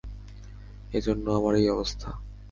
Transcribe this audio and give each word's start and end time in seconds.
এজন্য 0.93 1.25
আমার 1.31 1.53
এই 1.55 1.67
অবস্থা! 1.69 2.09